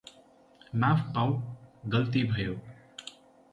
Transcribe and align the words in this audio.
माफ 0.75 1.03
पाउँ, 1.15 1.35
गल्ती 1.85 2.23
भयो। 2.23 2.59